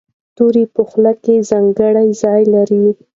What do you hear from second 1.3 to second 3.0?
ځانګړی ځای لري.